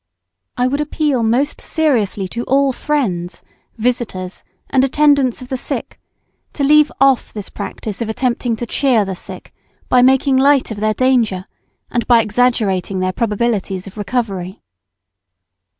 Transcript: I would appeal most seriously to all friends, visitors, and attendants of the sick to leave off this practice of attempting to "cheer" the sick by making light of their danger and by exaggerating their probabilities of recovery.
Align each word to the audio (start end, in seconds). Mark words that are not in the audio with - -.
I 0.57 0.65
would 0.65 0.81
appeal 0.81 1.21
most 1.21 1.61
seriously 1.61 2.27
to 2.29 2.43
all 2.45 2.73
friends, 2.73 3.43
visitors, 3.77 4.43
and 4.71 4.83
attendants 4.83 5.43
of 5.43 5.49
the 5.49 5.57
sick 5.57 5.99
to 6.53 6.63
leave 6.63 6.91
off 6.99 7.31
this 7.31 7.49
practice 7.49 8.01
of 8.01 8.09
attempting 8.09 8.55
to 8.55 8.65
"cheer" 8.65 9.05
the 9.05 9.15
sick 9.15 9.53
by 9.89 10.01
making 10.01 10.37
light 10.37 10.71
of 10.71 10.79
their 10.79 10.95
danger 10.95 11.45
and 11.91 12.07
by 12.07 12.23
exaggerating 12.23 12.99
their 12.99 13.13
probabilities 13.13 13.85
of 13.85 13.95
recovery. 13.95 14.63